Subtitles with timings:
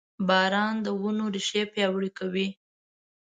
[0.27, 2.47] •باران د ونو ریښې پیاوړې کوي.